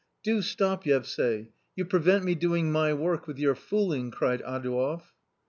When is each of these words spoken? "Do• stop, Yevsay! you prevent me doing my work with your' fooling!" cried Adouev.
"Do• 0.23 0.39
stop, 0.43 0.85
Yevsay! 0.85 1.49
you 1.75 1.85
prevent 1.85 2.23
me 2.25 2.33
doing 2.33 2.71
my 2.71 2.91
work 2.91 3.27
with 3.27 3.37
your' 3.37 3.53
fooling!" 3.69 4.09
cried 4.11 4.41
Adouev. 4.41 5.03